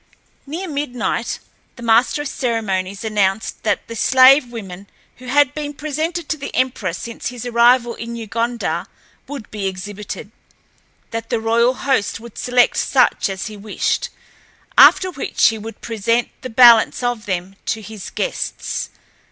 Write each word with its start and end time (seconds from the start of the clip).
Near 0.47 0.67
midnight, 0.67 1.37
the 1.75 1.83
master 1.83 2.23
of 2.23 2.27
ceremonies 2.27 3.03
announced 3.03 3.61
that 3.61 3.87
the 3.87 3.95
slave 3.95 4.47
women 4.51 4.87
who 5.17 5.27
had 5.27 5.53
been 5.53 5.75
presented 5.75 6.27
to 6.29 6.37
the 6.37 6.49
emperor 6.55 6.93
since 6.93 7.27
his 7.27 7.45
arrival 7.45 7.93
in 7.93 8.13
New 8.13 8.25
Gondar 8.25 8.87
would 9.27 9.51
be 9.51 9.67
exhibited, 9.67 10.31
that 11.11 11.29
the 11.29 11.39
royal 11.39 11.75
host 11.75 12.19
would 12.19 12.39
select 12.39 12.77
such 12.77 13.29
as 13.29 13.45
he 13.45 13.55
wished, 13.55 14.09
after 14.75 15.11
which 15.11 15.49
he 15.49 15.59
would 15.59 15.81
present 15.81 16.29
the 16.41 16.49
balance 16.49 17.03
of 17.03 17.27
them 17.27 17.55
to 17.67 17.79
his 17.83 18.09
guests. 18.09 18.89